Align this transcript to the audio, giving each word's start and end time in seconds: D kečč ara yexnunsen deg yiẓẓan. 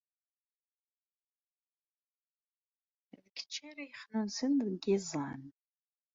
D 3.25 3.25
kečč 3.35 3.53
ara 3.69 3.83
yexnunsen 3.89 4.53
deg 4.67 4.83
yiẓẓan. 4.87 5.41